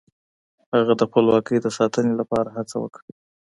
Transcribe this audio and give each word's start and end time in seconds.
هغه 0.75 0.93
د 0.97 1.01
خپلواکۍ 1.09 1.57
د 1.61 1.67
ساتنې 1.77 2.13
لپاره 2.21 2.49
هڅه 2.57 2.75
وکړه. 2.79 3.05